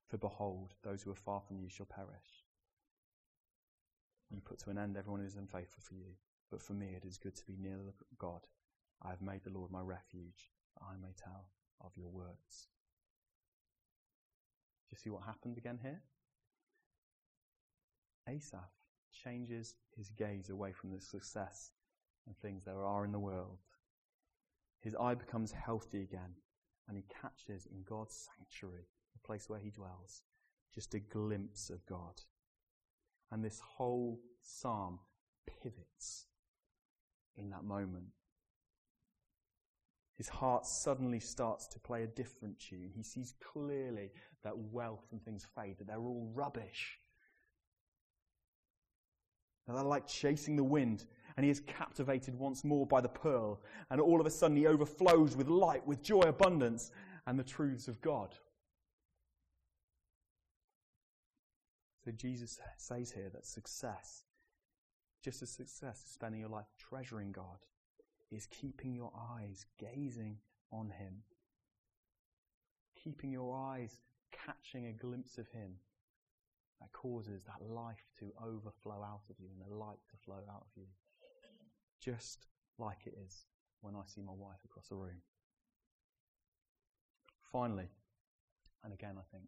[0.07, 2.45] For behold, those who are far from you shall perish.
[4.29, 6.15] You put to an end everyone who is unfaithful for you.
[6.49, 7.77] But for me, it is good to be near
[8.17, 8.47] God.
[9.01, 11.49] I have made the Lord my refuge, that I may tell
[11.81, 12.67] of your words.
[14.89, 16.01] Do you see what happened again here?
[18.29, 18.71] Asaph
[19.11, 21.71] changes his gaze away from the success
[22.25, 23.59] and things there are in the world.
[24.81, 26.35] His eye becomes healthy again,
[26.87, 30.23] and he catches in God's sanctuary, the place where he dwells,
[30.73, 32.21] just a glimpse of God.
[33.31, 34.99] And this whole psalm
[35.61, 36.27] pivots
[37.35, 38.07] in that moment.
[40.17, 42.91] His heart suddenly starts to play a different tune.
[42.95, 44.11] He sees clearly
[44.43, 46.99] that wealth and things fade, that they're all rubbish.
[49.67, 53.61] Now they're like chasing the wind, and he is captivated once more by the pearl,
[53.91, 56.91] and all of a sudden he overflows with light, with joy, abundance,
[57.27, 58.33] and the truths of God.
[62.05, 64.23] So Jesus says here that success
[65.27, 67.57] just as success is spending your life treasuring God,
[68.31, 70.37] is keeping your eyes gazing
[70.71, 71.23] on Him,
[72.95, 75.75] keeping your eyes catching a glimpse of Him
[76.79, 80.65] that causes that life to overflow out of you and the light to flow out
[80.65, 80.87] of you.
[81.99, 83.45] Just like it is
[83.81, 85.21] when I see my wife across the room.
[87.51, 87.89] Finally,
[88.83, 89.47] and again, I think,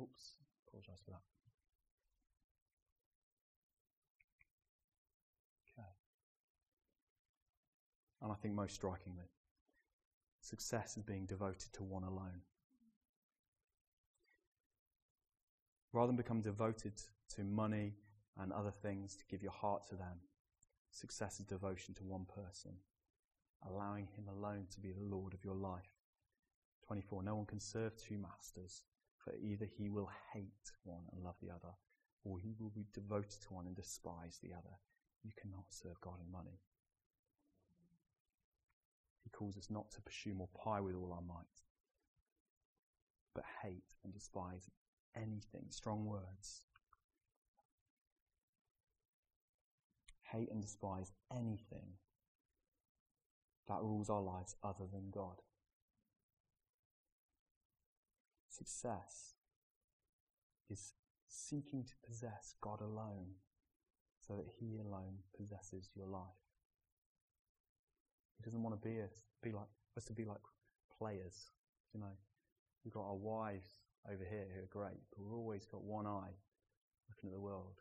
[0.00, 0.34] oops,
[0.68, 1.35] apologize for that.
[8.26, 9.30] And I think most strikingly,
[10.40, 12.42] success is being devoted to one alone.
[15.92, 16.94] Rather than become devoted
[17.36, 17.94] to money
[18.36, 20.18] and other things to give your heart to them,
[20.90, 22.72] success is devotion to one person,
[23.64, 25.94] allowing Him alone to be the Lord of your life.
[26.88, 27.22] 24.
[27.22, 28.82] No one can serve two masters,
[29.18, 31.74] for either he will hate one and love the other,
[32.24, 34.76] or he will be devoted to one and despise the other.
[35.22, 36.58] You cannot serve God and money.
[39.26, 41.64] He calls us not to pursue more pie with all our might,
[43.34, 44.70] but hate and despise
[45.16, 45.64] anything.
[45.70, 46.62] Strong words.
[50.30, 51.94] Hate and despise anything
[53.66, 55.42] that rules our lives other than God.
[58.48, 59.34] Success
[60.70, 60.92] is
[61.26, 63.34] seeking to possess God alone
[64.24, 66.45] so that He alone possesses your life.
[68.38, 70.40] He doesn't want to be us, be like us to be like
[70.98, 71.50] players.
[71.94, 72.14] You know,
[72.84, 76.36] we've got our wives over here who are great, but we've always got one eye
[77.08, 77.80] looking at the world.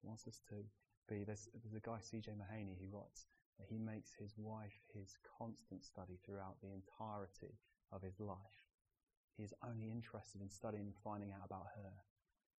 [0.00, 0.64] He wants us to
[1.08, 1.24] be.
[1.24, 2.32] There's, there's a guy, C.J.
[2.32, 3.26] Mahaney, who writes
[3.58, 7.56] that he makes his wife his constant study throughout the entirety
[7.92, 8.60] of his life.
[9.36, 11.92] He is only interested in studying and finding out about her.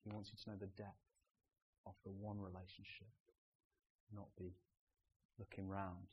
[0.03, 1.09] He wants you to know the depth
[1.85, 3.09] of the one relationship,
[4.13, 4.53] not be
[5.39, 6.07] looking round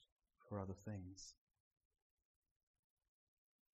[0.48, 1.34] for other things.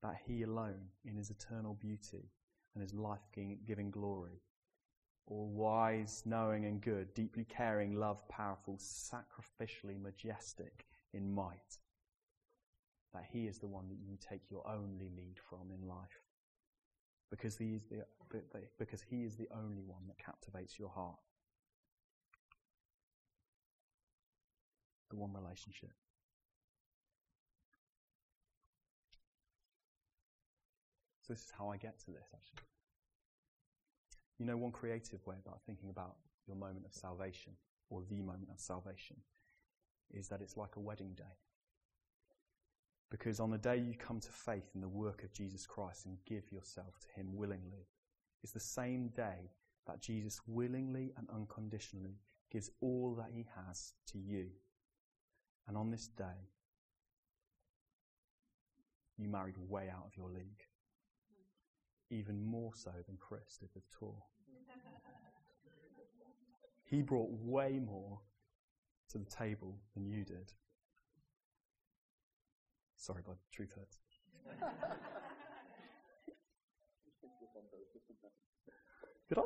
[0.02, 2.30] That He alone, in His eternal beauty
[2.74, 3.20] and His life
[3.66, 4.40] giving glory,
[5.26, 11.78] all wise, knowing, and good, deeply caring, love, powerful, sacrificially majestic in might,
[13.12, 16.22] that He is the one that you take your only lead from in life.
[17.30, 18.04] Because he, is the,
[18.76, 21.14] because he is the only one that captivates your heart.
[25.10, 25.92] The one relationship.
[31.30, 32.66] This is how I get to this, actually.
[34.38, 36.16] You know, one creative way about thinking about
[36.46, 37.52] your moment of salvation,
[37.88, 39.16] or the moment of salvation,
[40.12, 41.38] is that it's like a wedding day.
[43.10, 46.18] Because on the day you come to faith in the work of Jesus Christ and
[46.26, 47.86] give yourself to Him willingly,
[48.42, 49.52] it's the same day
[49.86, 52.18] that Jesus willingly and unconditionally
[52.50, 54.46] gives all that He has to you.
[55.68, 56.48] And on this day,
[59.16, 60.64] you married way out of your league
[62.10, 64.14] even more so than Chris did with Tor.
[66.84, 68.20] He brought way more
[69.10, 70.52] to the table than you did.
[72.96, 73.98] Sorry, bud, truth hurts.
[79.28, 79.42] did I?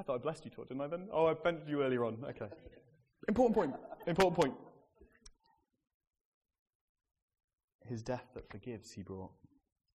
[0.00, 1.08] I thought I blessed you, Tor, didn't I then?
[1.12, 2.16] Oh, I bent you earlier on.
[2.30, 2.48] Okay.
[3.28, 3.74] Important point.
[4.06, 4.54] Important point.
[7.86, 9.30] His death that forgives, he brought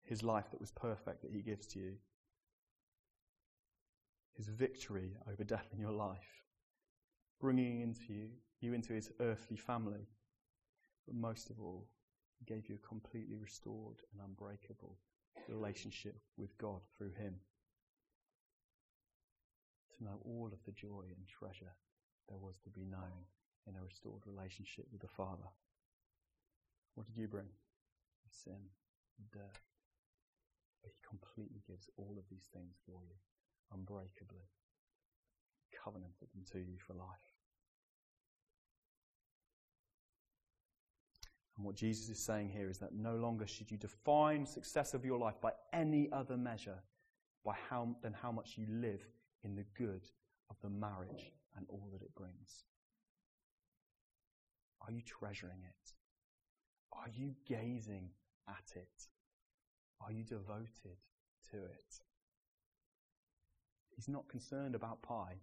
[0.07, 1.93] his life that was perfect that he gives to you,
[4.35, 6.43] his victory over death in your life,
[7.41, 8.29] bringing into you,
[8.61, 10.07] you into his earthly family.
[11.05, 11.87] But most of all,
[12.37, 14.97] he gave you a completely restored and unbreakable
[15.49, 17.35] relationship with God through him.
[19.97, 21.73] To know all of the joy and treasure
[22.29, 23.25] there was to be known
[23.67, 25.49] in a restored relationship with the Father.
[26.95, 27.47] What did you bring?
[28.29, 28.59] Sin,
[29.33, 29.76] death.
[30.83, 33.15] But he completely gives all of these things for you,
[33.73, 34.47] unbreakably,
[35.83, 37.27] covenanted them to you for life.
[41.57, 45.03] And what Jesus is saying here is that no longer should you define success of
[45.03, 46.83] your life by any other measure
[47.43, 49.07] by how, than how much you live
[49.43, 50.03] in the good
[50.49, 52.65] of the marriage and all that it brings.
[54.81, 55.91] Are you treasuring it?
[56.91, 58.09] Are you gazing
[58.47, 59.07] at it?
[60.07, 60.97] Are you devoted
[61.51, 61.99] to it?
[63.93, 65.35] He's not concerned about pie.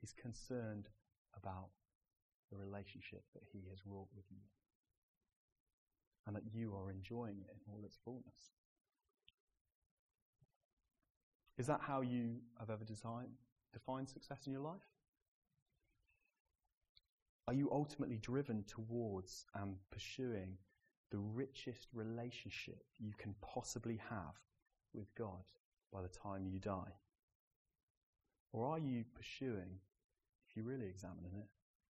[0.00, 0.88] He's concerned
[1.34, 1.70] about
[2.50, 4.42] the relationship that he has wrought with you.
[6.26, 8.52] And that you are enjoying it in all its fullness.
[11.56, 13.38] Is that how you have ever designed,
[13.72, 14.88] defined success in your life?
[17.48, 20.58] Are you ultimately driven towards and pursuing
[21.10, 24.34] the richest relationship you can possibly have
[24.94, 25.44] with God
[25.92, 26.92] by the time you die?
[28.52, 29.78] Or are you pursuing,
[30.48, 31.46] if you really examine it,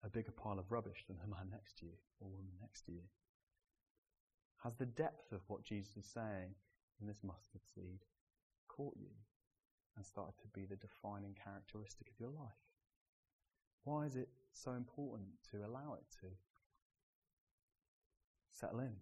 [0.03, 2.91] a bigger pile of rubbish than the man next to you or woman next to
[2.91, 3.01] you?
[4.63, 6.55] Has the depth of what Jesus is saying
[7.01, 8.05] in this mustard seed
[8.67, 9.13] caught you
[9.95, 12.59] and started to be the defining characteristic of your life?
[13.83, 16.27] Why is it so important to allow it to?
[18.55, 18.95] Settle in?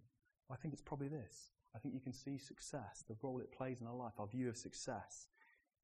[0.52, 1.52] I think it's probably this.
[1.76, 4.48] I think you can see success, the role it plays in our life, our view
[4.50, 5.28] of success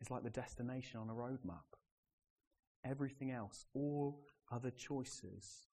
[0.02, 1.66] is like the destination on a roadmap.
[2.86, 5.68] Everything else, all other choices,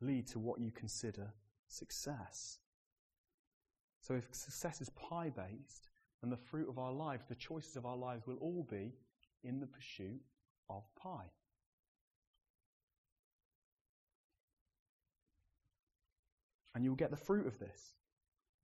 [0.00, 1.32] lead to what you consider
[1.66, 2.58] success.
[4.00, 5.88] So if success is pie based,
[6.22, 8.94] then the fruit of our lives, the choices of our lives will all be
[9.44, 10.20] in the pursuit
[10.68, 11.30] of pie.
[16.74, 17.94] And you'll get the fruit of this.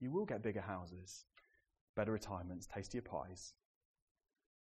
[0.00, 1.24] You will get bigger houses,
[1.94, 3.54] better retirements, tastier pies.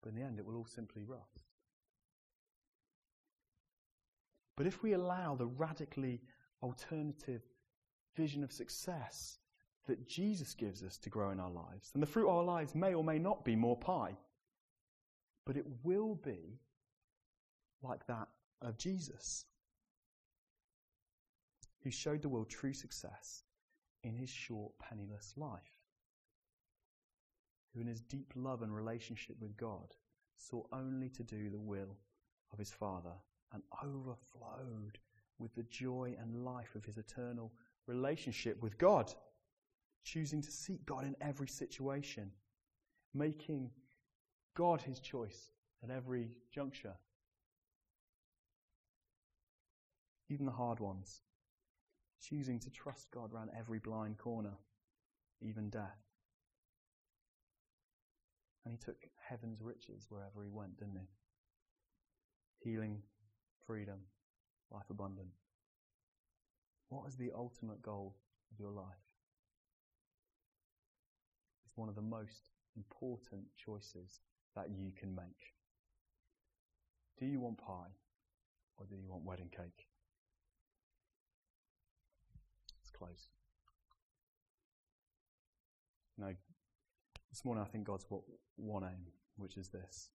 [0.01, 1.43] But in the end, it will all simply rust.
[4.55, 6.21] But if we allow the radically
[6.63, 7.41] alternative
[8.15, 9.39] vision of success
[9.87, 12.73] that Jesus gives us to grow in our lives, then the fruit of our lives
[12.73, 14.15] may or may not be more pie.
[15.45, 16.59] But it will be
[17.83, 18.29] like that
[18.61, 19.45] of Jesus
[21.85, 23.43] who showed the world true success
[24.03, 25.83] in his short, penniless life,
[27.71, 29.93] who in his deep love and relationship with God
[30.35, 31.95] sought only to do the will
[32.51, 33.13] of his Father
[33.53, 34.97] and overflowed
[35.37, 37.53] with the joy and life of his eternal
[37.85, 39.13] relationship with God,
[40.03, 42.31] choosing to seek God in every situation,
[43.13, 43.69] making
[44.55, 45.51] God his choice
[45.83, 46.95] at every juncture,
[50.29, 51.21] even the hard ones
[52.27, 54.57] choosing to trust God around every blind corner,
[55.41, 55.99] even death.
[58.63, 58.97] And he took
[59.29, 62.69] heaven's riches wherever he went, didn't he?
[62.69, 63.03] Healing,
[63.67, 63.99] freedom,
[64.71, 65.29] life abundant.
[66.89, 68.15] What is the ultimate goal
[68.51, 68.85] of your life?
[71.65, 74.21] It's one of the most important choices
[74.55, 75.53] that you can make.
[77.19, 77.93] Do you want pie
[78.77, 79.87] or do you want wedding cake?
[82.97, 83.29] Close.
[86.17, 86.33] No,
[87.29, 88.21] this morning I think God's got
[88.55, 90.09] one aim, which is this.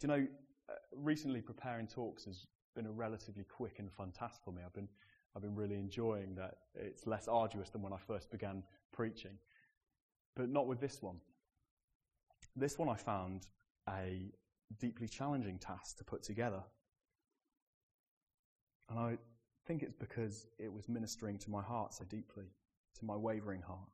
[0.00, 0.26] Do you know,
[0.70, 4.62] uh, recently preparing talks has been a relatively quick and fun task for me.
[4.64, 4.88] I've been,
[5.34, 9.32] I've been really enjoying that it's less arduous than when I first began preaching.
[10.34, 11.16] But not with this one.
[12.56, 13.48] This one I found
[13.88, 14.30] a
[14.78, 16.62] deeply challenging task to put together.
[18.88, 19.18] And I
[19.68, 22.46] think it's because it was ministering to my heart so deeply,
[22.98, 23.90] to my wavering heart.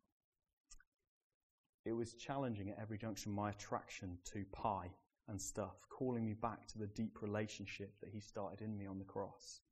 [1.84, 4.90] It was challenging at every junction my attraction to pie
[5.28, 9.00] and stuff, calling me back to the deep relationship that He started in me on
[9.00, 9.62] the cross.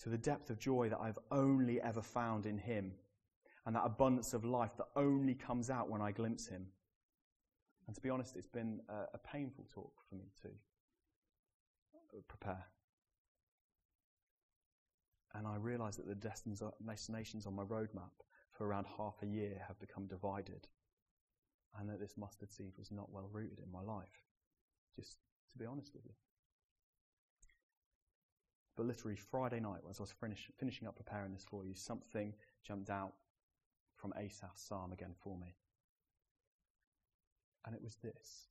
[0.00, 2.94] To the depth of joy that I've only ever found in Him,
[3.66, 6.66] and that abundance of life that only comes out when I glimpse Him.
[7.86, 10.48] And to be honest, it's been a, a painful talk for me to
[12.26, 12.66] prepare.
[15.38, 18.10] And I realize that the destinations on my roadmap
[18.50, 20.66] for around half a year have become divided
[21.78, 24.24] and that this mustard seed was not well rooted in my life.
[24.96, 25.18] Just
[25.52, 26.12] to be honest with you.
[28.76, 32.34] But literally, Friday night, as I was finish, finishing up preparing this for you, something
[32.66, 33.12] jumped out
[33.94, 35.54] from Asaph's psalm again for me.
[37.64, 38.48] And it was this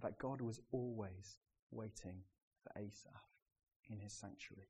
[0.00, 1.38] that God was always
[1.70, 2.22] waiting
[2.62, 3.33] for Asaph
[3.90, 4.68] in his sanctuary,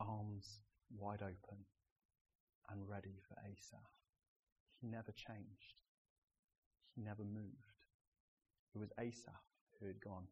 [0.00, 0.60] arms
[0.96, 1.58] wide open
[2.70, 3.90] and ready for Asaph.
[4.80, 5.82] He never changed.
[6.94, 7.84] He never moved.
[8.74, 9.44] It was Asaph
[9.78, 10.26] who had gone.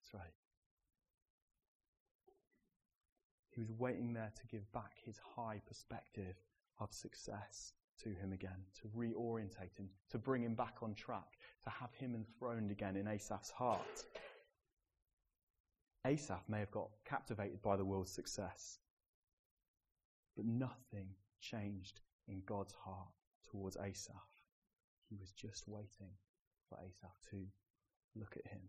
[0.00, 0.34] That's right.
[3.50, 6.36] He was waiting there to give back his high perspective
[6.80, 7.72] of success
[8.02, 12.14] to him again, to reorientate him, to bring him back on track, to have him
[12.14, 14.04] enthroned again in Asaph's heart.
[16.08, 18.78] Asaph may have got captivated by the world's success,
[20.34, 23.12] but nothing changed in God's heart
[23.50, 24.14] towards Asaph.
[25.10, 26.12] He was just waiting
[26.66, 27.44] for Asaph to
[28.16, 28.62] look at him,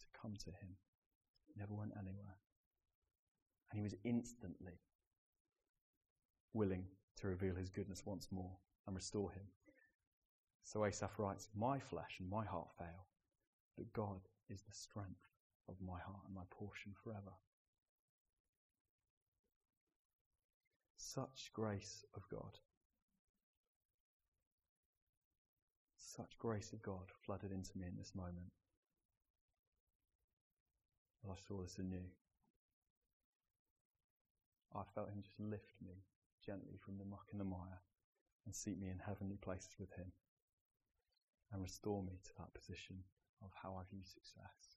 [0.00, 0.76] to come to him.
[1.46, 2.38] He never went anywhere.
[3.70, 4.80] And he was instantly
[6.54, 6.86] willing
[7.20, 8.56] to reveal his goodness once more
[8.88, 9.46] and restore him.
[10.64, 13.06] So Asaph writes, My flesh and my heart fail,
[13.76, 15.33] but God is the strength
[15.68, 17.32] of my heart and my portion forever.
[20.96, 22.58] Such grace of God.
[25.96, 28.52] Such grace of God flooded into me in this moment.
[31.24, 32.06] As I saw this anew.
[34.74, 36.02] I felt Him just lift me
[36.44, 37.80] gently from the muck and the mire
[38.44, 40.12] and seat me in heavenly places with Him
[41.52, 42.96] and restore me to that position
[43.42, 44.73] of how I view success.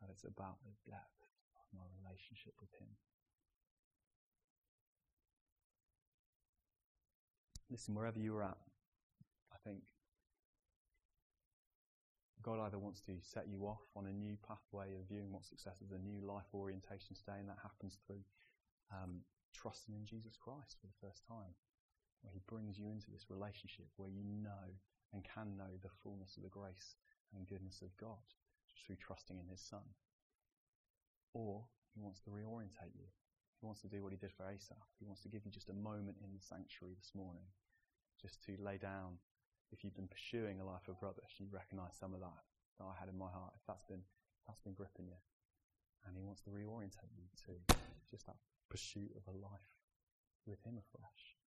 [0.00, 1.20] That it's about the depth
[1.60, 2.88] of my relationship with Him.
[7.70, 8.58] Listen, wherever you're at,
[9.52, 9.84] I think
[12.42, 15.78] God either wants to set you off on a new pathway of viewing what success
[15.84, 18.24] is, a new life orientation today, and that happens through
[18.90, 19.20] um,
[19.52, 21.52] trusting in Jesus Christ for the first time,
[22.22, 24.74] where He brings you into this relationship where you know
[25.12, 26.96] and can know the fullness of the grace
[27.36, 28.24] and goodness of God
[28.86, 29.84] through trusting in His Son.
[31.34, 31.64] Or
[31.94, 33.08] He wants to reorientate you.
[33.60, 34.88] He wants to do what He did for Asaph.
[34.98, 37.44] He wants to give you just a moment in the sanctuary this morning,
[38.20, 39.18] just to lay down
[39.72, 42.42] if you've been pursuing a life of rubbish you recognize some of that
[42.78, 44.02] that I had in my heart, if that's been,
[44.48, 45.20] that's been gripping you.
[46.08, 47.76] And he wants to reorientate you to
[48.10, 48.40] just that
[48.72, 49.68] pursuit of a life
[50.46, 51.39] with him afresh.